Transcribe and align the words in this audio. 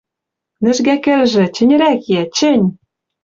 Нӹжгӓ 0.63 0.95
кӹлжӹ, 1.03 1.45
чӹньӹрӓк 1.55 2.01
йӓ, 2.13 2.23
чӹнь! 2.35 2.67